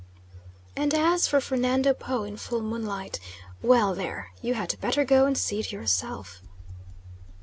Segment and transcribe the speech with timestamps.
[0.75, 3.19] And as for Fernando Po in full moonlight
[3.61, 4.31] well there!
[4.41, 6.41] you had better go and see it yourself.